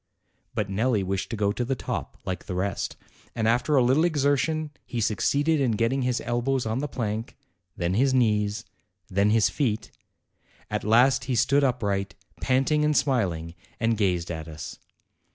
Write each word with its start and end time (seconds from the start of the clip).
But 0.55 0.67
Nelli 0.67 1.03
wished 1.03 1.29
to 1.29 1.35
go 1.35 1.51
to 1.51 1.63
the 1.63 1.75
top 1.75 2.17
like 2.25 2.47
the 2.47 2.55
rest, 2.55 2.97
and 3.35 3.47
after 3.47 3.75
a 3.75 3.83
little 3.83 4.03
exertion 4.03 4.71
he 4.83 4.99
succeeded 4.99 5.61
in 5.61 5.73
getting 5.73 6.01
his 6.01 6.19
el 6.21 6.41
bows 6.41 6.65
on 6.65 6.79
the 6.79 6.87
plank, 6.87 7.37
then 7.77 7.93
his 7.93 8.11
knees, 8.11 8.65
then 9.09 9.29
his 9.29 9.51
feet; 9.51 9.91
at 10.71 10.83
last 10.83 11.25
he 11.25 11.35
stood 11.35 11.63
upright, 11.63 12.15
panting 12.41 12.83
and 12.83 12.97
smiling, 12.97 13.53
and 13.79 13.95
gazed 13.95 14.31
at 14.31 14.47
us. 14.47 14.79